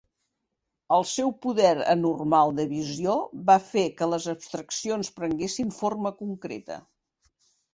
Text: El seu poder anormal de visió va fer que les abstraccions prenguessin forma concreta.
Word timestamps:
El 0.95 1.03
seu 1.09 1.33
poder 1.45 1.73
anormal 1.93 2.55
de 2.59 2.65
visió 2.71 3.17
va 3.51 3.59
fer 3.67 3.83
que 4.01 4.09
les 4.15 4.25
abstraccions 4.35 5.13
prenguessin 5.21 5.71
forma 5.83 6.15
concreta. 6.25 6.81